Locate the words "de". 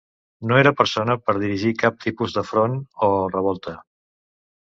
2.39-2.45